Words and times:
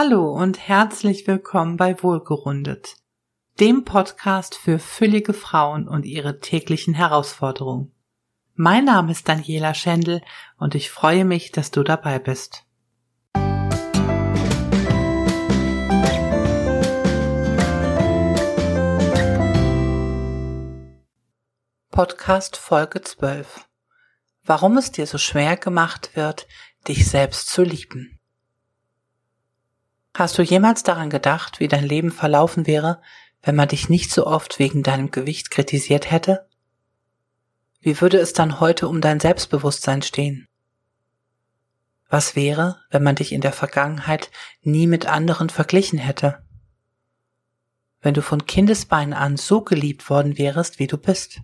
Hallo 0.00 0.30
und 0.30 0.60
herzlich 0.60 1.26
willkommen 1.26 1.76
bei 1.76 2.00
Wohlgerundet, 2.04 2.94
dem 3.58 3.84
Podcast 3.84 4.54
für 4.54 4.78
füllige 4.78 5.32
Frauen 5.32 5.88
und 5.88 6.06
ihre 6.06 6.38
täglichen 6.38 6.94
Herausforderungen. 6.94 7.90
Mein 8.54 8.84
Name 8.84 9.10
ist 9.10 9.28
Daniela 9.28 9.74
Schendl 9.74 10.20
und 10.56 10.76
ich 10.76 10.92
freue 10.92 11.24
mich, 11.24 11.50
dass 11.50 11.72
du 11.72 11.82
dabei 11.82 12.20
bist. 12.20 12.64
Podcast 21.90 22.56
Folge 22.56 23.02
12 23.02 23.66
Warum 24.44 24.78
es 24.78 24.92
dir 24.92 25.08
so 25.08 25.18
schwer 25.18 25.56
gemacht 25.56 26.14
wird, 26.14 26.46
dich 26.86 27.10
selbst 27.10 27.48
zu 27.48 27.64
lieben. 27.64 28.17
Hast 30.18 30.36
du 30.36 30.42
jemals 30.42 30.82
daran 30.82 31.10
gedacht, 31.10 31.60
wie 31.60 31.68
dein 31.68 31.84
Leben 31.84 32.10
verlaufen 32.10 32.66
wäre, 32.66 33.00
wenn 33.40 33.54
man 33.54 33.68
dich 33.68 33.88
nicht 33.88 34.10
so 34.10 34.26
oft 34.26 34.58
wegen 34.58 34.82
deinem 34.82 35.12
Gewicht 35.12 35.52
kritisiert 35.52 36.10
hätte? 36.10 36.48
Wie 37.80 38.00
würde 38.00 38.18
es 38.18 38.32
dann 38.32 38.58
heute 38.58 38.88
um 38.88 39.00
dein 39.00 39.20
Selbstbewusstsein 39.20 40.02
stehen? 40.02 40.48
Was 42.08 42.34
wäre, 42.34 42.80
wenn 42.90 43.04
man 43.04 43.14
dich 43.14 43.30
in 43.30 43.42
der 43.42 43.52
Vergangenheit 43.52 44.32
nie 44.62 44.88
mit 44.88 45.06
anderen 45.06 45.50
verglichen 45.50 46.00
hätte? 46.00 46.42
Wenn 48.00 48.14
du 48.14 48.20
von 48.20 48.44
Kindesbeinen 48.44 49.14
an 49.14 49.36
so 49.36 49.60
geliebt 49.60 50.10
worden 50.10 50.36
wärest, 50.36 50.80
wie 50.80 50.88
du 50.88 50.98
bist? 50.98 51.42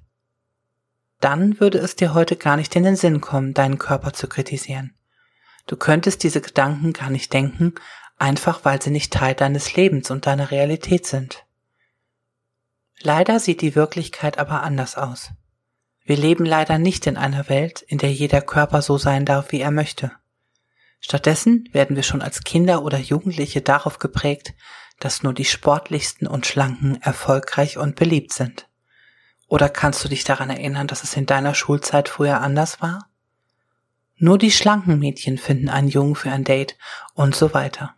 Dann 1.21 1.61
würde 1.61 1.79
es 1.79 1.95
dir 1.95 2.13
heute 2.13 2.35
gar 2.35 2.57
nicht 2.57 2.75
in 2.75 2.83
den 2.83 2.97
Sinn 2.97 3.21
kommen, 3.21 3.55
deinen 3.55 3.79
Körper 3.79 4.15
zu 4.15 4.27
kritisieren. 4.27 4.97
Du 5.69 5.77
könntest 5.77 6.25
diese 6.25 6.41
Gedanken 6.41 6.93
gar 6.93 7.09
nicht 7.09 7.33
denken, 7.33 7.75
einfach 8.19 8.65
weil 8.65 8.81
sie 8.81 8.91
nicht 8.91 9.13
Teil 9.13 9.35
deines 9.35 9.75
Lebens 9.77 10.11
und 10.11 10.27
deiner 10.27 10.51
Realität 10.51 11.07
sind. 11.07 11.45
Leider 13.01 13.41
sieht 13.41 13.61
die 13.61 13.75
Wirklichkeit 13.75 14.39
aber 14.39 14.63
anders 14.63 14.97
aus. 14.97 15.31
Wir 16.05 16.17
leben 16.17 16.45
leider 16.45 16.79
nicht 16.79 17.07
in 17.07 17.17
einer 17.17 17.49
Welt, 17.49 17.83
in 17.83 17.99
der 17.99 18.13
jeder 18.13 18.43
Körper 18.43 18.83
so 18.83 18.99
sein 18.99 19.25
darf, 19.25 19.53
wie 19.53 19.61
er 19.61 19.71
möchte. 19.71 20.13
Stattdessen 21.01 21.69
werden 21.73 21.97
wir 21.97 22.03
schon 22.03 22.23
als 22.23 22.45
Kinder 22.45 22.83
oder 22.83 22.99
Jugendliche 22.99 23.61
darauf 23.61 23.99
geprägt, 23.99 24.55
dass 25.01 25.23
nur 25.23 25.35
die 25.35 25.45
sportlichsten 25.45 26.27
und 26.27 26.47
schlanken 26.47 27.01
erfolgreich 27.03 27.79
und 27.79 27.97
beliebt 27.97 28.33
sind. 28.33 28.69
Oder 29.49 29.69
kannst 29.69 30.05
du 30.05 30.09
dich 30.09 30.25
daran 30.25 30.51
erinnern, 30.51 30.87
dass 30.87 31.05
es 31.05 31.17
in 31.17 31.27
deiner 31.27 31.55
Schulzeit 31.55 32.09
früher 32.09 32.41
anders 32.41 32.81
war? 32.81 33.09
Nur 34.17 34.39
die 34.39 34.51
schlanken 34.51 34.99
Mädchen 34.99 35.39
finden 35.39 35.69
einen 35.69 35.89
Jungen 35.89 36.15
für 36.15 36.31
ein 36.31 36.45
Date 36.45 36.77
und 37.15 37.35
so 37.35 37.53
weiter. 37.53 37.95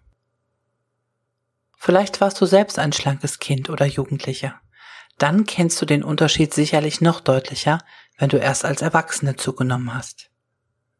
Vielleicht 1.86 2.20
warst 2.20 2.40
du 2.40 2.46
selbst 2.46 2.80
ein 2.80 2.92
schlankes 2.92 3.38
Kind 3.38 3.70
oder 3.70 3.86
Jugendlicher. 3.86 4.60
Dann 5.18 5.44
kennst 5.46 5.80
du 5.80 5.86
den 5.86 6.02
Unterschied 6.02 6.52
sicherlich 6.52 7.00
noch 7.00 7.20
deutlicher, 7.20 7.78
wenn 8.18 8.28
du 8.28 8.38
erst 8.38 8.64
als 8.64 8.82
Erwachsene 8.82 9.36
zugenommen 9.36 9.94
hast. 9.94 10.32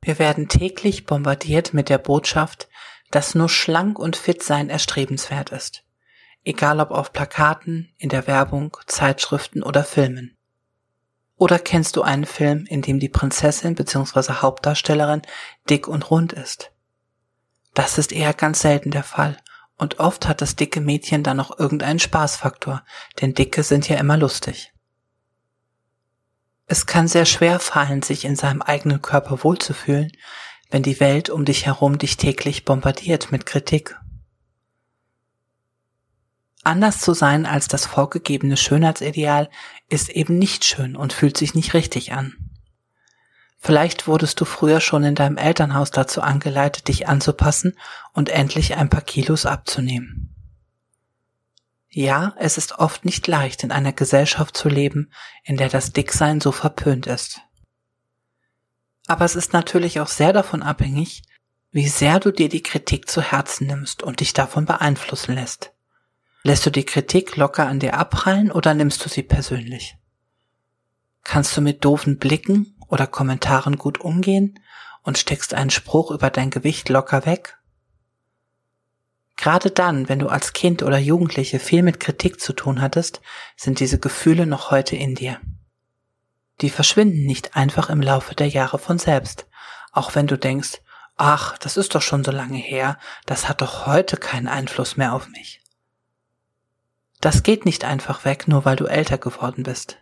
Wir 0.01 0.21
werden 0.21 0.47
täglich 0.47 1.05
bombardiert 1.05 1.75
mit 1.75 1.89
der 1.89 1.99
Botschaft, 1.99 2.69
dass 3.11 3.35
nur 3.35 3.49
schlank 3.49 3.99
und 3.99 4.15
fit 4.15 4.45
sein 4.45 4.71
erstrebenswert 4.71 5.51
ist. 5.51 5.83
Egal 6.45 6.79
ob 6.79 6.93
auf 6.93 7.13
Plakaten, 7.13 7.93
in 7.99 8.09
der 8.09 8.29
Werbung, 8.29 8.77
Zeitschriften 8.87 9.65
oder 9.65 9.83
Filmen. 9.83 10.37
Oder 11.35 11.59
kennst 11.59 11.97
du 11.97 12.03
einen 12.03 12.27
Film, 12.27 12.65
in 12.65 12.83
dem 12.83 13.01
die 13.01 13.09
Prinzessin 13.09 13.75
bzw. 13.75 14.35
Hauptdarstellerin 14.35 15.23
dick 15.69 15.89
und 15.89 16.13
rund 16.13 16.33
ist? 16.33 16.71
Das 17.75 17.99
ist 17.99 18.13
eher 18.13 18.35
ganz 18.35 18.61
selten 18.61 18.93
der 18.93 19.03
Fall 19.03 19.37
und 19.77 20.01
oft 20.01 20.27
hat 20.27 20.41
das 20.41 20.57
dicke 20.57 20.81
Mädchen 20.81 21.23
dann 21.23 21.37
noch 21.37 21.59
irgendeinen 21.59 21.99
Spaßfaktor, 21.99 22.85
denn 23.21 23.35
Dicke 23.35 23.63
sind 23.63 23.89
ja 23.89 23.97
immer 23.97 24.17
lustig. 24.17 24.73
Es 26.67 26.87
kann 26.87 27.07
sehr 27.07 27.27
schwer 27.27 27.61
fallen, 27.61 28.03
sich 28.03 28.25
in 28.25 28.37
seinem 28.37 28.63
eigenen 28.63 29.01
Körper 29.01 29.45
wohlzufühlen, 29.45 30.11
wenn 30.71 30.83
die 30.83 30.99
Welt 30.99 31.31
um 31.31 31.45
dich 31.45 31.67
herum 31.67 31.99
dich 31.99 32.17
täglich 32.17 32.65
bombardiert 32.65 33.31
mit 33.31 33.47
Kritik. 33.47 33.97
Anders 36.65 37.01
zu 37.01 37.15
sein 37.15 37.47
als 37.47 37.69
das 37.69 37.87
vorgegebene 37.87 38.57
Schönheitsideal 38.57 39.49
ist 39.89 40.09
eben 40.09 40.37
nicht 40.37 40.65
schön 40.65 40.97
und 40.97 41.13
fühlt 41.13 41.37
sich 41.37 41.55
nicht 41.55 41.75
richtig 41.75 42.13
an. 42.13 42.46
Vielleicht 43.67 44.07
wurdest 44.07 44.41
du 44.41 44.45
früher 44.45 44.81
schon 44.81 45.03
in 45.03 45.17
deinem 45.17 45.39
Elternhaus 45.39 45.91
dazu 45.91 46.21
angeleitet, 46.21 46.87
dich 46.87 47.09
anzupassen 47.09 47.77
und 48.13 48.29
endlich 48.29 48.77
ein 48.77 48.89
paar 48.89 49.01
Kilos 49.01 49.45
abzunehmen. 49.45 50.33
Ja, 51.89 52.37
es 52.39 52.59
ist 52.59 52.79
oft 52.79 53.05
nicht 53.05 53.27
leicht, 53.27 53.65
in 53.65 53.73
einer 53.73 53.93
Gesellschaft 53.93 54.57
zu 54.57 54.69
leben, 54.69 55.11
in 55.43 55.57
der 55.57 55.69
das 55.69 55.93
Dicksein 55.93 56.41
so 56.41 56.53
verpönt 56.53 57.09
ist. 57.09 57.41
Aber 59.09 59.25
es 59.25 59.35
ist 59.35 59.53
natürlich 59.53 59.99
auch 59.99 60.07
sehr 60.07 60.33
davon 60.33 60.63
abhängig, 60.63 61.25
wie 61.73 61.89
sehr 61.89 62.21
du 62.21 62.31
dir 62.31 62.49
die 62.49 62.63
Kritik 62.63 63.11
zu 63.11 63.21
Herzen 63.21 63.67
nimmst 63.67 64.01
und 64.01 64.21
dich 64.21 64.33
davon 64.33 64.65
beeinflussen 64.65 65.35
lässt. 65.35 65.73
Lässt 66.45 66.65
du 66.67 66.71
die 66.71 66.85
Kritik 66.85 67.35
locker 67.35 67.67
an 67.67 67.81
dir 67.81 67.95
abprallen 67.95 68.53
oder 68.53 68.75
nimmst 68.75 69.05
du 69.05 69.09
sie 69.09 69.25
persönlich? 69.25 69.97
Kannst 71.25 71.57
du 71.57 71.61
mit 71.61 71.85
doofen 71.85 72.19
Blicken 72.19 72.76
oder 72.89 73.07
Kommentaren 73.07 73.77
gut 73.77 74.01
umgehen 74.01 74.61
und 75.03 75.19
steckst 75.19 75.55
einen 75.55 75.71
Spruch 75.71 76.11
über 76.11 76.31
dein 76.31 76.51
Gewicht 76.51 76.89
locker 76.89 77.27
weg? 77.27 77.59
Gerade 79.37 79.71
dann, 79.71 80.09
wenn 80.09 80.19
du 80.19 80.29
als 80.29 80.55
Kind 80.55 80.83
oder 80.83 80.99
Jugendliche 80.99 81.59
viel 81.59 81.83
mit 81.83 82.01
Kritik 82.01 82.41
zu 82.41 82.53
tun 82.55 82.81
hattest, 82.81 83.21
sind 83.57 83.81
diese 83.81 83.99
Gefühle 83.99 84.47
noch 84.47 84.71
heute 84.71 84.97
in 84.97 85.15
dir. 85.15 85.41
Die 86.63 86.71
verschwinden 86.71 87.27
nicht 87.27 87.55
einfach 87.55 87.91
im 87.91 88.01
Laufe 88.01 88.35
der 88.35 88.49
Jahre 88.49 88.79
von 88.79 88.99
selbst, 88.99 89.47
auch 89.93 90.15
wenn 90.15 90.27
du 90.27 90.39
denkst, 90.39 90.81
ach, 91.17 91.59
das 91.59 91.77
ist 91.77 91.95
doch 91.95 92.03
schon 92.03 92.25
so 92.25 92.31
lange 92.31 92.59
her, 92.59 92.99
das 93.27 93.49
hat 93.49 93.61
doch 93.61 93.87
heute 93.87 94.17
keinen 94.17 94.49
Einfluss 94.49 94.97
mehr 94.97 95.13
auf 95.13 95.29
mich. 95.29 95.61
Das 97.21 97.43
geht 97.43 97.65
nicht 97.65 97.85
einfach 97.85 98.25
weg, 98.25 98.49
nur 98.49 98.65
weil 98.65 98.77
du 98.77 98.87
älter 98.87 99.19
geworden 99.19 99.63
bist. 99.63 99.99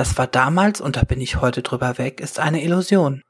Das 0.00 0.16
war 0.16 0.26
damals 0.26 0.80
und 0.80 0.96
da 0.96 1.02
bin 1.02 1.20
ich 1.20 1.42
heute 1.42 1.60
drüber 1.60 1.98
weg, 1.98 2.20
ist 2.20 2.38
eine 2.38 2.64
Illusion. 2.64 3.22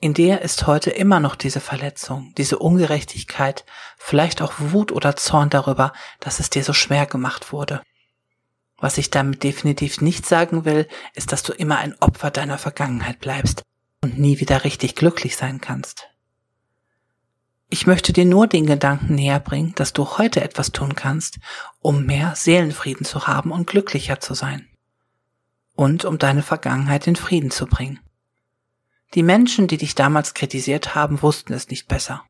In 0.00 0.14
dir 0.14 0.40
ist 0.42 0.66
heute 0.66 0.90
immer 0.90 1.20
noch 1.20 1.36
diese 1.36 1.60
Verletzung, 1.60 2.34
diese 2.36 2.58
Ungerechtigkeit, 2.58 3.64
vielleicht 3.96 4.42
auch 4.42 4.54
Wut 4.58 4.90
oder 4.90 5.14
Zorn 5.14 5.48
darüber, 5.48 5.92
dass 6.18 6.40
es 6.40 6.50
dir 6.50 6.64
so 6.64 6.72
schwer 6.72 7.06
gemacht 7.06 7.52
wurde. 7.52 7.82
Was 8.78 8.98
ich 8.98 9.10
damit 9.10 9.44
definitiv 9.44 10.00
nicht 10.00 10.26
sagen 10.26 10.64
will, 10.64 10.88
ist, 11.14 11.30
dass 11.30 11.44
du 11.44 11.52
immer 11.52 11.78
ein 11.78 11.94
Opfer 12.00 12.32
deiner 12.32 12.58
Vergangenheit 12.58 13.20
bleibst 13.20 13.62
und 14.02 14.18
nie 14.18 14.40
wieder 14.40 14.64
richtig 14.64 14.96
glücklich 14.96 15.36
sein 15.36 15.60
kannst. 15.60 16.08
Ich 17.70 17.86
möchte 17.86 18.12
dir 18.12 18.24
nur 18.24 18.48
den 18.48 18.66
Gedanken 18.66 19.14
näher 19.14 19.38
bringen, 19.38 19.72
dass 19.76 19.92
du 19.92 20.18
heute 20.18 20.40
etwas 20.40 20.72
tun 20.72 20.96
kannst, 20.96 21.38
um 21.78 22.06
mehr 22.06 22.34
Seelenfrieden 22.34 23.06
zu 23.06 23.28
haben 23.28 23.52
und 23.52 23.68
glücklicher 23.68 24.18
zu 24.18 24.34
sein 24.34 24.68
und 25.76 26.04
um 26.04 26.18
deine 26.18 26.42
Vergangenheit 26.42 27.06
in 27.06 27.16
Frieden 27.16 27.50
zu 27.50 27.66
bringen. 27.66 28.00
Die 29.14 29.22
Menschen, 29.22 29.68
die 29.68 29.76
dich 29.76 29.94
damals 29.94 30.34
kritisiert 30.34 30.94
haben, 30.94 31.22
wussten 31.22 31.52
es 31.52 31.68
nicht 31.68 31.86
besser. 31.86 32.24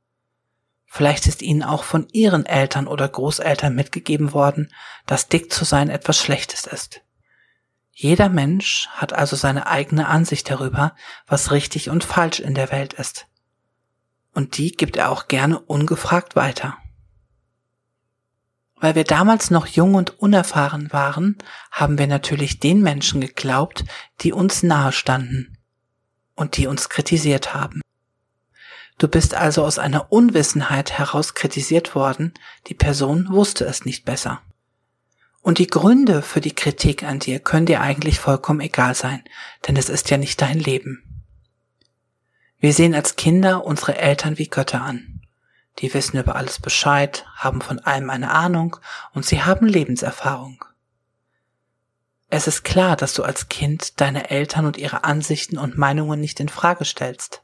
Vielleicht 0.84 1.26
ist 1.26 1.42
ihnen 1.42 1.62
auch 1.62 1.84
von 1.84 2.08
ihren 2.12 2.46
Eltern 2.46 2.86
oder 2.86 3.08
Großeltern 3.08 3.74
mitgegeben 3.74 4.32
worden, 4.32 4.72
dass 5.06 5.28
dick 5.28 5.52
zu 5.52 5.64
sein 5.64 5.90
etwas 5.90 6.18
Schlechtes 6.18 6.66
ist. 6.66 7.02
Jeder 7.92 8.28
Mensch 8.28 8.88
hat 8.90 9.12
also 9.12 9.36
seine 9.36 9.66
eigene 9.66 10.06
Ansicht 10.06 10.50
darüber, 10.50 10.94
was 11.26 11.50
richtig 11.50 11.88
und 11.88 12.04
falsch 12.04 12.40
in 12.40 12.54
der 12.54 12.70
Welt 12.70 12.92
ist. 12.92 13.26
Und 14.34 14.58
die 14.58 14.72
gibt 14.72 14.96
er 14.96 15.10
auch 15.10 15.28
gerne 15.28 15.58
ungefragt 15.58 16.36
weiter. 16.36 16.76
Weil 18.78 18.94
wir 18.94 19.04
damals 19.04 19.50
noch 19.50 19.66
jung 19.66 19.94
und 19.94 20.18
unerfahren 20.20 20.92
waren, 20.92 21.38
haben 21.70 21.98
wir 21.98 22.06
natürlich 22.06 22.60
den 22.60 22.82
Menschen 22.82 23.20
geglaubt, 23.20 23.84
die 24.20 24.32
uns 24.32 24.62
nahe 24.62 24.92
standen 24.92 25.56
und 26.34 26.56
die 26.56 26.66
uns 26.66 26.88
kritisiert 26.88 27.54
haben. 27.54 27.80
Du 28.98 29.08
bist 29.08 29.34
also 29.34 29.64
aus 29.64 29.78
einer 29.78 30.10
Unwissenheit 30.10 30.92
heraus 30.92 31.34
kritisiert 31.34 31.94
worden, 31.94 32.32
die 32.66 32.74
Person 32.74 33.28
wusste 33.30 33.64
es 33.64 33.84
nicht 33.84 34.04
besser. 34.04 34.40
Und 35.42 35.58
die 35.58 35.66
Gründe 35.66 36.22
für 36.22 36.40
die 36.40 36.54
Kritik 36.54 37.02
an 37.02 37.18
dir 37.18 37.38
können 37.38 37.66
dir 37.66 37.80
eigentlich 37.80 38.18
vollkommen 38.18 38.60
egal 38.60 38.94
sein, 38.94 39.22
denn 39.66 39.76
es 39.76 39.88
ist 39.88 40.10
ja 40.10 40.16
nicht 40.16 40.40
dein 40.40 40.58
Leben. 40.58 41.02
Wir 42.58 42.72
sehen 42.72 42.94
als 42.94 43.16
Kinder 43.16 43.64
unsere 43.64 43.96
Eltern 43.98 44.38
wie 44.38 44.48
Götter 44.48 44.80
an. 44.82 45.15
Die 45.78 45.92
wissen 45.92 46.18
über 46.18 46.36
alles 46.36 46.60
Bescheid, 46.60 47.26
haben 47.34 47.60
von 47.60 47.78
allem 47.80 48.10
eine 48.10 48.30
Ahnung 48.30 48.76
und 49.12 49.26
sie 49.26 49.42
haben 49.42 49.66
Lebenserfahrung. 49.66 50.64
Es 52.28 52.46
ist 52.46 52.64
klar, 52.64 52.96
dass 52.96 53.14
du 53.14 53.22
als 53.22 53.48
Kind 53.48 54.00
deine 54.00 54.30
Eltern 54.30 54.66
und 54.66 54.76
ihre 54.76 55.04
Ansichten 55.04 55.58
und 55.58 55.78
Meinungen 55.78 56.20
nicht 56.20 56.40
in 56.40 56.48
Frage 56.48 56.84
stellst. 56.84 57.42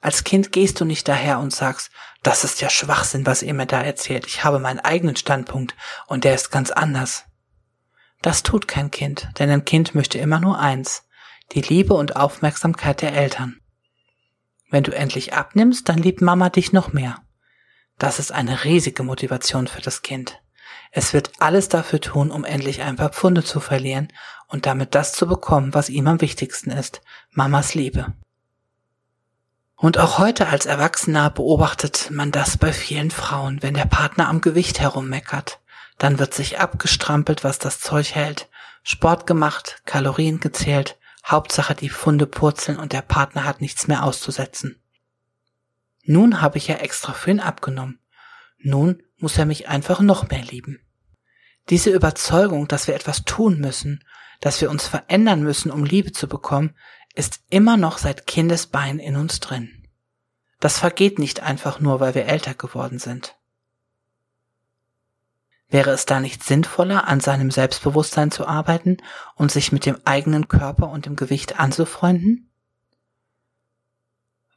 Als 0.00 0.24
Kind 0.24 0.52
gehst 0.52 0.80
du 0.80 0.84
nicht 0.84 1.06
daher 1.06 1.38
und 1.38 1.54
sagst, 1.54 1.90
das 2.22 2.44
ist 2.44 2.60
ja 2.60 2.70
Schwachsinn, 2.70 3.24
was 3.26 3.42
ihr 3.42 3.54
mir 3.54 3.66
da 3.66 3.80
erzählt. 3.80 4.26
Ich 4.26 4.42
habe 4.42 4.58
meinen 4.58 4.80
eigenen 4.80 5.16
Standpunkt 5.16 5.76
und 6.06 6.24
der 6.24 6.34
ist 6.34 6.50
ganz 6.50 6.70
anders. 6.70 7.24
Das 8.20 8.42
tut 8.42 8.66
kein 8.66 8.90
Kind, 8.90 9.28
denn 9.38 9.50
ein 9.50 9.64
Kind 9.64 9.94
möchte 9.94 10.18
immer 10.18 10.40
nur 10.40 10.58
eins, 10.58 11.04
die 11.52 11.60
Liebe 11.60 11.94
und 11.94 12.16
Aufmerksamkeit 12.16 13.02
der 13.02 13.12
Eltern. 13.12 13.61
Wenn 14.72 14.84
du 14.84 14.92
endlich 14.92 15.34
abnimmst, 15.34 15.90
dann 15.90 15.98
liebt 15.98 16.22
Mama 16.22 16.48
dich 16.48 16.72
noch 16.72 16.94
mehr. 16.94 17.16
Das 17.98 18.18
ist 18.18 18.32
eine 18.32 18.64
riesige 18.64 19.02
Motivation 19.02 19.66
für 19.66 19.82
das 19.82 20.00
Kind. 20.00 20.40
Es 20.90 21.12
wird 21.12 21.30
alles 21.40 21.68
dafür 21.68 22.00
tun, 22.00 22.30
um 22.30 22.46
endlich 22.46 22.80
ein 22.80 22.96
paar 22.96 23.10
Pfunde 23.10 23.44
zu 23.44 23.60
verlieren 23.60 24.08
und 24.48 24.64
damit 24.64 24.94
das 24.94 25.12
zu 25.12 25.28
bekommen, 25.28 25.74
was 25.74 25.90
ihm 25.90 26.06
am 26.06 26.22
wichtigsten 26.22 26.70
ist, 26.70 27.02
Mamas 27.32 27.74
Liebe. 27.74 28.14
Und 29.76 29.98
auch 29.98 30.16
heute 30.16 30.48
als 30.48 30.64
Erwachsener 30.64 31.28
beobachtet 31.28 32.10
man 32.10 32.32
das 32.32 32.56
bei 32.56 32.72
vielen 32.72 33.10
Frauen, 33.10 33.62
wenn 33.62 33.74
der 33.74 33.84
Partner 33.84 34.28
am 34.28 34.40
Gewicht 34.40 34.80
herummeckert. 34.80 35.60
Dann 35.98 36.18
wird 36.18 36.32
sich 36.32 36.60
abgestrampelt, 36.60 37.44
was 37.44 37.58
das 37.58 37.78
Zeug 37.78 38.14
hält, 38.14 38.48
Sport 38.82 39.26
gemacht, 39.26 39.82
Kalorien 39.84 40.40
gezählt, 40.40 40.96
Hauptsache 41.24 41.74
die 41.74 41.88
Funde 41.88 42.26
purzeln 42.26 42.78
und 42.78 42.92
der 42.92 43.02
Partner 43.02 43.44
hat 43.44 43.60
nichts 43.60 43.88
mehr 43.88 44.04
auszusetzen. 44.04 44.82
Nun 46.04 46.40
habe 46.40 46.58
ich 46.58 46.68
ja 46.68 46.76
extra 46.76 47.12
für 47.12 47.30
ihn 47.30 47.40
abgenommen. 47.40 48.00
Nun 48.58 49.02
muss 49.18 49.38
er 49.38 49.46
mich 49.46 49.68
einfach 49.68 50.00
noch 50.00 50.28
mehr 50.28 50.42
lieben. 50.42 50.80
Diese 51.70 51.90
Überzeugung, 51.90 52.66
dass 52.66 52.88
wir 52.88 52.94
etwas 52.94 53.24
tun 53.24 53.60
müssen, 53.60 54.04
dass 54.40 54.60
wir 54.60 54.70
uns 54.70 54.86
verändern 54.86 55.42
müssen, 55.42 55.70
um 55.70 55.84
Liebe 55.84 56.10
zu 56.10 56.26
bekommen, 56.26 56.74
ist 57.14 57.40
immer 57.50 57.76
noch 57.76 57.98
seit 57.98 58.26
Kindesbein 58.26 58.98
in 58.98 59.16
uns 59.16 59.38
drin. 59.38 59.86
Das 60.58 60.78
vergeht 60.78 61.18
nicht 61.18 61.40
einfach 61.40 61.80
nur, 61.80 62.00
weil 62.00 62.14
wir 62.14 62.26
älter 62.26 62.54
geworden 62.54 62.98
sind. 62.98 63.36
Wäre 65.72 65.90
es 65.90 66.04
da 66.04 66.20
nicht 66.20 66.44
sinnvoller, 66.44 67.08
an 67.08 67.20
seinem 67.20 67.50
Selbstbewusstsein 67.50 68.30
zu 68.30 68.46
arbeiten 68.46 68.98
und 69.36 69.50
sich 69.50 69.72
mit 69.72 69.86
dem 69.86 69.96
eigenen 70.04 70.46
Körper 70.46 70.90
und 70.90 71.06
dem 71.06 71.16
Gewicht 71.16 71.58
anzufreunden? 71.58 72.50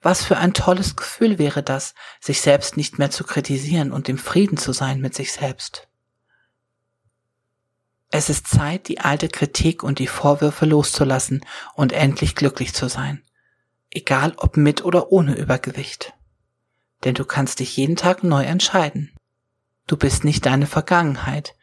Was 0.02 0.26
für 0.26 0.36
ein 0.36 0.54
tolles 0.54 0.98
Gefühl 0.98 1.40
wäre 1.40 1.64
das, 1.64 1.96
sich 2.20 2.42
selbst 2.42 2.76
nicht 2.76 3.00
mehr 3.00 3.12
zu 3.12 3.24
kritisieren 3.24 3.94
und 3.94 4.10
im 4.10 4.18
Frieden 4.18 4.58
zu 4.58 4.74
sein 4.74 5.00
mit 5.00 5.16
sich 5.16 5.32
selbst. 5.32 5.88
Es 8.12 8.30
ist 8.30 8.48
Zeit, 8.48 8.90
die 8.90 9.00
alte 9.00 9.30
Kritik 9.30 9.84
und 9.84 10.00
die 10.00 10.08
Vorwürfe 10.08 10.66
loszulassen 10.66 11.46
und 11.76 11.94
endlich 11.94 12.36
glücklich 12.36 12.74
zu 12.74 12.90
sein. 12.90 13.24
Egal 13.90 14.34
ob 14.36 14.58
mit 14.58 14.84
oder 14.84 15.14
ohne 15.14 15.38
Übergewicht. 15.38 16.14
Denn 17.06 17.16
du 17.16 17.24
kannst 17.24 17.62
dich 17.62 17.78
jeden 17.78 17.96
Tag 17.96 18.22
neu 18.22 18.44
entscheiden. 18.44 19.15
Du 19.88 19.98
bist 19.98 20.24
nicht 20.24 20.46
deine 20.46 20.66
Vergangenheit 20.66 21.56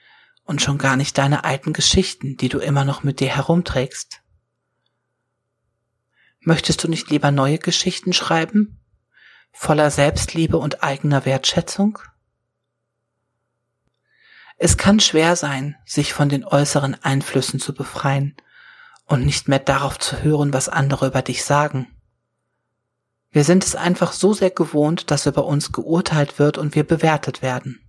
und 0.45 0.63
schon 0.63 0.79
gar 0.79 0.97
nicht 0.97 1.19
deine 1.19 1.45
alten 1.45 1.73
Geschichten, 1.73 2.37
die 2.37 2.49
du 2.49 2.59
immer 2.59 2.85
noch 2.85 3.03
mit 3.03 3.21
dir 3.21 3.35
herumträgst. 3.35 4.21
Möchtest 6.41 6.83
du 6.83 6.89
nicht 6.89 7.11
lieber 7.11 7.31
neue 7.31 7.59
Geschichten 7.59 8.13
schreiben? 8.13 8.81
Voller 9.53 9.91
Selbstliebe 9.91 10.59
und 10.59 10.83
eigener 10.83 11.25
Wertschätzung? 11.25 11.99
Es 14.57 14.77
kann 14.77 15.01
schwer 15.01 15.35
sein, 15.35 15.77
sich 15.85 16.13
von 16.13 16.29
den 16.29 16.45
äußeren 16.45 16.95
Einflüssen 17.03 17.59
zu 17.59 17.75
befreien 17.75 18.37
und 19.07 19.25
nicht 19.25 19.49
mehr 19.49 19.59
darauf 19.59 19.99
zu 19.99 20.23
hören, 20.23 20.53
was 20.53 20.69
andere 20.69 21.09
über 21.09 21.23
dich 21.23 21.45
sagen. 21.45 21.89
Wir 23.31 23.45
sind 23.45 23.65
es 23.65 23.75
einfach 23.75 24.13
so 24.13 24.33
sehr 24.33 24.51
gewohnt, 24.51 25.11
dass 25.11 25.27
über 25.27 25.47
uns 25.47 25.73
geurteilt 25.73 26.39
wird 26.39 26.59
und 26.59 26.75
wir 26.75 26.85
bewertet 26.85 27.43
werden. 27.43 27.81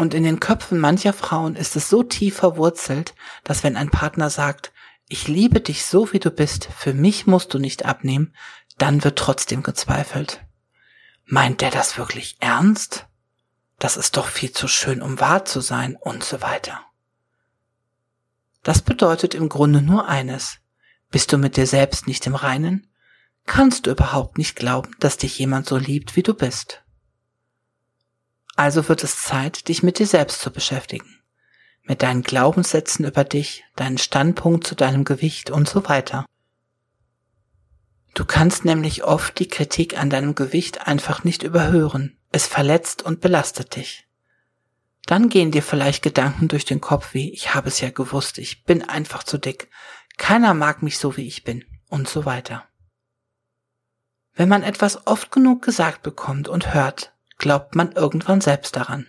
Und 0.00 0.14
in 0.14 0.24
den 0.24 0.40
Köpfen 0.40 0.78
mancher 0.78 1.12
Frauen 1.12 1.56
ist 1.56 1.76
es 1.76 1.90
so 1.90 2.02
tief 2.02 2.36
verwurzelt, 2.36 3.14
dass 3.44 3.62
wenn 3.64 3.76
ein 3.76 3.90
Partner 3.90 4.30
sagt, 4.30 4.72
ich 5.08 5.28
liebe 5.28 5.60
dich 5.60 5.84
so 5.84 6.14
wie 6.14 6.18
du 6.18 6.30
bist, 6.30 6.70
für 6.74 6.94
mich 6.94 7.26
musst 7.26 7.52
du 7.52 7.58
nicht 7.58 7.84
abnehmen, 7.84 8.34
dann 8.78 9.04
wird 9.04 9.18
trotzdem 9.18 9.62
gezweifelt. 9.62 10.40
Meint 11.26 11.60
der 11.60 11.70
das 11.70 11.98
wirklich 11.98 12.38
ernst? 12.40 13.08
das 13.78 13.98
ist 13.98 14.16
doch 14.16 14.28
viel 14.28 14.52
zu 14.52 14.68
schön, 14.68 15.02
um 15.02 15.20
wahr 15.20 15.44
zu 15.44 15.60
sein 15.60 15.96
und 15.96 16.24
so 16.24 16.40
weiter. 16.40 16.80
Das 18.62 18.80
bedeutet 18.80 19.34
im 19.34 19.50
Grunde 19.50 19.82
nur 19.82 20.08
eines. 20.08 20.60
Bist 21.10 21.30
du 21.30 21.36
mit 21.36 21.58
dir 21.58 21.66
selbst 21.66 22.06
nicht 22.06 22.26
im 22.26 22.34
Reinen? 22.34 22.86
Kannst 23.44 23.84
du 23.84 23.90
überhaupt 23.90 24.38
nicht 24.38 24.56
glauben, 24.56 24.96
dass 24.98 25.18
dich 25.18 25.38
jemand 25.38 25.66
so 25.66 25.76
liebt, 25.76 26.16
wie 26.16 26.22
du 26.22 26.32
bist. 26.32 26.79
Also 28.56 28.88
wird 28.88 29.04
es 29.04 29.22
Zeit, 29.22 29.68
dich 29.68 29.82
mit 29.82 29.98
dir 29.98 30.06
selbst 30.06 30.40
zu 30.40 30.50
beschäftigen. 30.50 31.20
Mit 31.82 32.02
deinen 32.02 32.22
Glaubenssätzen 32.22 33.04
über 33.04 33.24
dich, 33.24 33.64
deinen 33.76 33.98
Standpunkt 33.98 34.66
zu 34.66 34.74
deinem 34.74 35.04
Gewicht 35.04 35.50
und 35.50 35.68
so 35.68 35.88
weiter. 35.88 36.26
Du 38.14 38.24
kannst 38.24 38.64
nämlich 38.64 39.04
oft 39.04 39.38
die 39.38 39.48
Kritik 39.48 39.98
an 39.98 40.10
deinem 40.10 40.34
Gewicht 40.34 40.86
einfach 40.86 41.24
nicht 41.24 41.42
überhören, 41.42 42.18
es 42.32 42.46
verletzt 42.46 43.02
und 43.02 43.20
belastet 43.20 43.76
dich. 43.76 44.06
Dann 45.06 45.28
gehen 45.28 45.50
dir 45.50 45.62
vielleicht 45.62 46.02
Gedanken 46.02 46.48
durch 46.48 46.64
den 46.64 46.80
Kopf 46.80 47.14
wie, 47.14 47.32
ich 47.32 47.54
habe 47.54 47.68
es 47.68 47.80
ja 47.80 47.90
gewusst, 47.90 48.38
ich 48.38 48.64
bin 48.64 48.88
einfach 48.88 49.22
zu 49.22 49.38
dick, 49.38 49.70
keiner 50.18 50.54
mag 50.54 50.82
mich 50.82 50.98
so 50.98 51.16
wie 51.16 51.26
ich 51.26 51.44
bin 51.44 51.64
und 51.88 52.08
so 52.08 52.24
weiter. 52.24 52.68
Wenn 54.34 54.48
man 54.48 54.62
etwas 54.62 55.06
oft 55.06 55.30
genug 55.30 55.62
gesagt 55.62 56.02
bekommt 56.02 56.48
und 56.48 56.74
hört, 56.74 57.12
glaubt 57.40 57.74
man 57.74 57.90
irgendwann 57.90 58.40
selbst 58.40 58.76
daran. 58.76 59.06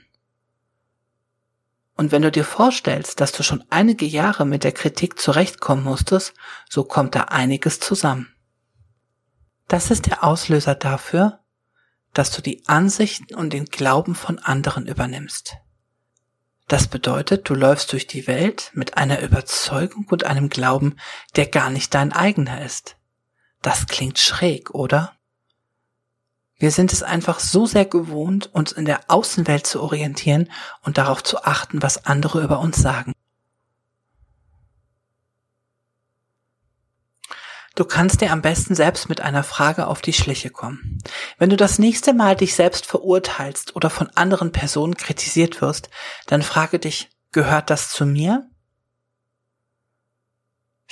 Und 1.95 2.11
wenn 2.11 2.23
du 2.23 2.31
dir 2.31 2.45
vorstellst, 2.45 3.21
dass 3.21 3.31
du 3.31 3.43
schon 3.43 3.63
einige 3.69 4.07
Jahre 4.07 4.45
mit 4.45 4.63
der 4.63 4.71
Kritik 4.71 5.19
zurechtkommen 5.19 5.83
musstest, 5.83 6.33
so 6.67 6.83
kommt 6.83 7.13
da 7.13 7.25
einiges 7.25 7.79
zusammen. 7.79 8.33
Das 9.67 9.91
ist 9.91 10.07
der 10.07 10.23
Auslöser 10.23 10.73
dafür, 10.73 11.41
dass 12.13 12.31
du 12.31 12.41
die 12.41 12.63
Ansichten 12.67 13.35
und 13.35 13.53
den 13.53 13.65
Glauben 13.65 14.15
von 14.15 14.39
anderen 14.39 14.87
übernimmst. 14.87 15.57
Das 16.67 16.87
bedeutet, 16.87 17.49
du 17.49 17.53
läufst 17.53 17.91
durch 17.91 18.07
die 18.07 18.27
Welt 18.27 18.71
mit 18.73 18.97
einer 18.97 19.21
Überzeugung 19.21 20.07
und 20.09 20.23
einem 20.23 20.49
Glauben, 20.49 20.97
der 21.35 21.47
gar 21.47 21.69
nicht 21.69 21.93
dein 21.93 22.13
eigener 22.13 22.65
ist. 22.65 22.95
Das 23.61 23.87
klingt 23.87 24.17
schräg, 24.19 24.71
oder? 24.71 25.13
Wir 26.61 26.69
sind 26.69 26.93
es 26.93 27.01
einfach 27.01 27.39
so 27.39 27.65
sehr 27.65 27.85
gewohnt, 27.85 28.53
uns 28.53 28.71
in 28.71 28.85
der 28.85 28.99
Außenwelt 29.07 29.65
zu 29.65 29.81
orientieren 29.81 30.47
und 30.83 30.99
darauf 30.99 31.23
zu 31.23 31.43
achten, 31.43 31.81
was 31.81 32.05
andere 32.05 32.43
über 32.43 32.59
uns 32.59 32.77
sagen. 32.77 33.13
Du 37.73 37.83
kannst 37.83 38.21
dir 38.21 38.31
am 38.31 38.43
besten 38.43 38.75
selbst 38.75 39.09
mit 39.09 39.21
einer 39.21 39.41
Frage 39.43 39.87
auf 39.87 40.03
die 40.03 40.13
Schliche 40.13 40.51
kommen. 40.51 40.99
Wenn 41.39 41.49
du 41.49 41.57
das 41.57 41.79
nächste 41.79 42.13
Mal 42.13 42.35
dich 42.35 42.53
selbst 42.53 42.85
verurteilst 42.85 43.75
oder 43.75 43.89
von 43.89 44.11
anderen 44.11 44.51
Personen 44.51 44.93
kritisiert 44.93 45.63
wirst, 45.63 45.89
dann 46.27 46.43
frage 46.43 46.77
dich, 46.77 47.09
gehört 47.31 47.71
das 47.71 47.89
zu 47.89 48.05
mir? 48.05 48.50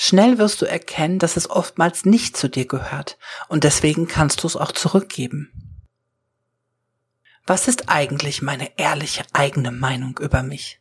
Schnell 0.02 0.38
wirst 0.38 0.62
du 0.62 0.66
erkennen, 0.66 1.20
dass 1.20 1.36
es 1.36 1.50
oftmals 1.50 2.06
nicht 2.06 2.38
zu 2.38 2.48
dir 2.48 2.66
gehört 2.66 3.18
und 3.50 3.66
deswegen 3.66 4.08
kannst 4.08 4.42
du 4.42 4.48
es 4.48 4.56
auch 4.56 4.72
zurückgeben. 4.72 5.52
Was 7.46 7.68
ist 7.68 7.90
eigentlich 7.90 8.42
meine 8.42 8.80
ehrliche 8.80 9.26
eigene 9.34 9.72
Meinung 9.72 10.18
über 10.20 10.42
mich? 10.42 10.80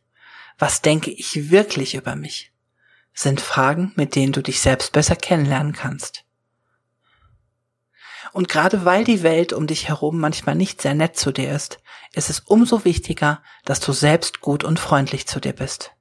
Was 0.57 0.81
denke 0.81 1.11
ich 1.11 1.51
wirklich 1.51 1.95
über 1.95 2.15
mich? 2.15 2.53
sind 3.13 3.41
Fragen, 3.41 3.91
mit 3.97 4.15
denen 4.15 4.31
du 4.31 4.41
dich 4.41 4.61
selbst 4.61 4.93
besser 4.93 5.17
kennenlernen 5.17 5.73
kannst. 5.73 6.23
Und 8.31 8.47
gerade 8.47 8.85
weil 8.85 9.03
die 9.03 9.21
Welt 9.21 9.51
um 9.51 9.67
dich 9.67 9.89
herum 9.89 10.17
manchmal 10.17 10.55
nicht 10.55 10.81
sehr 10.81 10.93
nett 10.93 11.17
zu 11.17 11.33
dir 11.33 11.51
ist, 11.53 11.81
ist 12.13 12.29
es 12.29 12.39
umso 12.39 12.85
wichtiger, 12.85 13.43
dass 13.65 13.81
du 13.81 13.91
selbst 13.91 14.39
gut 14.39 14.63
und 14.63 14.79
freundlich 14.79 15.27
zu 15.27 15.41
dir 15.41 15.53
bist. 15.53 15.91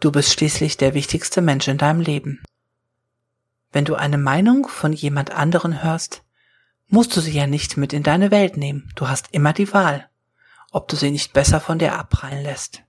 Du 0.00 0.10
bist 0.10 0.32
schließlich 0.32 0.78
der 0.78 0.94
wichtigste 0.94 1.42
Mensch 1.42 1.68
in 1.68 1.76
deinem 1.76 2.00
Leben. 2.00 2.42
Wenn 3.74 3.84
du 3.84 3.96
eine 3.96 4.18
Meinung 4.18 4.68
von 4.68 4.92
jemand 4.92 5.32
anderen 5.32 5.82
hörst, 5.82 6.22
musst 6.86 7.16
du 7.16 7.20
sie 7.20 7.32
ja 7.32 7.48
nicht 7.48 7.76
mit 7.76 7.92
in 7.92 8.04
deine 8.04 8.30
Welt 8.30 8.56
nehmen. 8.56 8.88
Du 8.94 9.08
hast 9.08 9.30
immer 9.32 9.52
die 9.52 9.72
Wahl, 9.72 10.08
ob 10.70 10.86
du 10.86 10.94
sie 10.94 11.10
nicht 11.10 11.32
besser 11.32 11.60
von 11.60 11.80
dir 11.80 11.98
abprallen 11.98 12.44
lässt. 12.44 12.84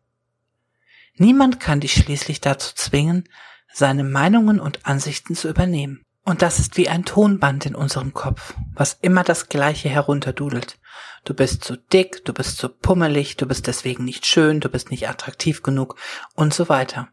Niemand 1.16 1.60
kann 1.60 1.80
dich 1.80 1.94
schließlich 1.94 2.40
dazu 2.40 2.76
zwingen, 2.76 3.28
seine 3.74 4.04
Meinungen 4.04 4.60
und 4.60 4.86
Ansichten 4.86 5.34
zu 5.34 5.50
übernehmen. 5.50 6.04
Und 6.24 6.44
das 6.44 6.60
ist 6.60 6.78
wie 6.78 6.88
ein 6.88 7.04
Tonband 7.04 7.66
in 7.66 7.74
unserem 7.74 8.14
Kopf, 8.14 8.54
was 8.76 8.94
immer 9.02 9.24
das 9.24 9.50
Gleiche 9.50 9.90
herunterdudelt. 9.90 10.78
Du 11.24 11.34
bist 11.34 11.64
zu 11.64 11.78
dick, 11.78 12.24
du 12.26 12.34
bist 12.34 12.58
zu 12.60 12.70
pummelig, 12.70 13.38
du 13.38 13.48
bist 13.48 13.66
deswegen 13.66 14.06
nicht 14.06 14.28
schön, 14.28 14.60
du 14.60 14.70
bist 14.70 14.92
nicht 14.92 15.10
attraktiv 15.10 15.64
genug 15.64 15.96
und 16.36 16.54
so 16.54 16.70
weiter. 16.70 17.08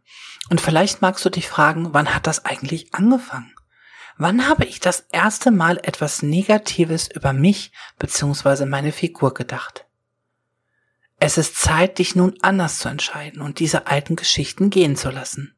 Und 0.50 0.60
vielleicht 0.60 1.00
magst 1.00 1.24
du 1.24 1.30
dich 1.30 1.48
fragen, 1.48 1.94
wann 1.94 2.14
hat 2.14 2.26
das 2.26 2.44
eigentlich 2.44 2.92
angefangen? 2.92 3.54
Wann 4.22 4.48
habe 4.48 4.66
ich 4.66 4.78
das 4.78 5.00
erste 5.10 5.50
Mal 5.50 5.78
etwas 5.78 6.22
Negatives 6.22 7.10
über 7.10 7.32
mich 7.32 7.72
bzw. 7.98 8.66
meine 8.66 8.92
Figur 8.92 9.34
gedacht? 9.34 9.84
Es 11.18 11.38
ist 11.38 11.56
Zeit, 11.56 11.98
dich 11.98 12.14
nun 12.14 12.38
anders 12.40 12.78
zu 12.78 12.88
entscheiden 12.88 13.42
und 13.42 13.58
diese 13.58 13.88
alten 13.88 14.14
Geschichten 14.14 14.70
gehen 14.70 14.94
zu 14.94 15.10
lassen. 15.10 15.56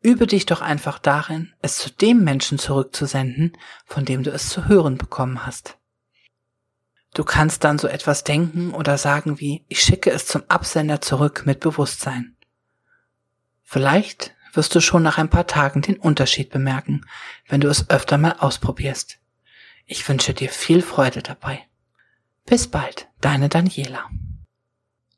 Übe 0.00 0.26
dich 0.26 0.46
doch 0.46 0.62
einfach 0.62 0.98
darin, 0.98 1.52
es 1.60 1.76
zu 1.76 1.90
dem 1.90 2.24
Menschen 2.24 2.58
zurückzusenden, 2.58 3.52
von 3.84 4.06
dem 4.06 4.22
du 4.22 4.30
es 4.30 4.48
zu 4.48 4.66
hören 4.66 4.96
bekommen 4.96 5.44
hast. 5.44 5.76
Du 7.12 7.22
kannst 7.22 7.64
dann 7.64 7.78
so 7.78 7.86
etwas 7.86 8.24
denken 8.24 8.72
oder 8.72 8.96
sagen 8.96 9.40
wie, 9.40 9.66
ich 9.68 9.82
schicke 9.82 10.10
es 10.10 10.26
zum 10.26 10.42
Absender 10.48 11.02
zurück 11.02 11.42
mit 11.44 11.60
Bewusstsein. 11.60 12.34
Vielleicht 13.62 14.35
wirst 14.56 14.74
du 14.74 14.80
schon 14.80 15.02
nach 15.02 15.18
ein 15.18 15.30
paar 15.30 15.46
Tagen 15.46 15.82
den 15.82 15.96
Unterschied 15.96 16.50
bemerken, 16.50 17.04
wenn 17.48 17.60
du 17.60 17.68
es 17.68 17.90
öfter 17.90 18.18
mal 18.18 18.36
ausprobierst. 18.38 19.18
Ich 19.86 20.08
wünsche 20.08 20.34
dir 20.34 20.48
viel 20.48 20.82
Freude 20.82 21.22
dabei. 21.22 21.60
Bis 22.44 22.68
bald, 22.68 23.08
deine 23.20 23.48
Daniela. 23.48 24.10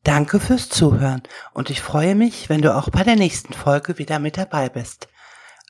Danke 0.04 0.40
fürs 0.40 0.68
Zuhören 0.68 1.22
und 1.52 1.70
ich 1.70 1.82
freue 1.82 2.14
mich, 2.14 2.48
wenn 2.48 2.62
du 2.62 2.74
auch 2.74 2.88
bei 2.90 3.02
der 3.02 3.16
nächsten 3.16 3.52
Folge 3.52 3.98
wieder 3.98 4.18
mit 4.18 4.36
dabei 4.36 4.68
bist. 4.68 5.08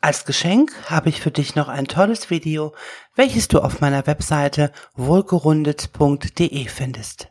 Als 0.01 0.25
Geschenk 0.25 0.73
habe 0.91 1.09
ich 1.09 1.21
für 1.21 1.33
dich 1.33 1.57
noch 1.57 1.69
ein 1.69 1.89
tolles 1.89 2.31
Video, 2.31 2.75
welches 3.17 3.49
du 3.49 3.61
auf 3.61 3.81
meiner 3.81 4.07
Webseite 4.07 4.71
wohlgerundet.de 4.95 6.69
findest. 6.69 7.29